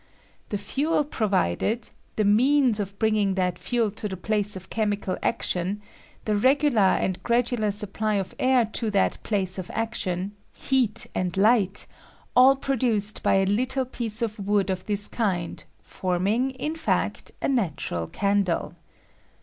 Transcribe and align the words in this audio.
The 0.49 0.57
fuel 0.57 1.03
provided, 1.03 1.91
the 2.15 2.25
means 2.25 2.79
of 2.79 2.97
bringing 2.97 3.35
that 3.35 3.59
fuel 3.59 3.91
to 3.91 4.07
the 4.09 4.17
place 4.17 4.55
of 4.55 4.71
chemical 4.71 5.15
action, 5.21 5.79
the 6.25 6.35
regular 6.35 6.81
and 6.81 7.21
gradual 7.21 7.71
supply 7.71 8.15
of 8.15 8.33
air 8.39 8.65
to 8.65 8.89
that 8.89 9.21
place 9.21 9.59
of 9.59 9.69
action 9.75 10.31
heat 10.53 11.05
and 11.13 11.37
light— 11.37 11.85
all 12.35 12.55
produced 12.55 13.21
by 13.21 13.35
a 13.35 13.45
little 13.45 13.85
piece 13.85 14.23
of 14.23 14.39
wood 14.39 14.71
of 14.71 14.87
this 14.87 15.07
kind, 15.07 15.65
forming, 15.79 16.49
in 16.49 16.73
fact, 16.75 17.33
a 17.39 17.47
natu 17.47 17.91
ral 17.91 18.07
candle. 18.07 18.73